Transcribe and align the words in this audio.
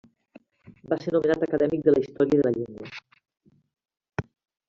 Va 0.93 0.97
ser 1.01 1.11
nomenat 1.15 1.43
acadèmic 1.47 1.83
de 1.87 1.93
la 1.93 2.01
Història 2.05 2.39
i 2.39 2.41
de 2.41 2.47
la 2.47 2.53
Llengua. 2.55 2.89